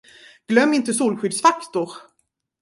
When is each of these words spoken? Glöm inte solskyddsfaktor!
Glöm 0.47 0.73
inte 0.73 0.93
solskyddsfaktor! 0.93 1.91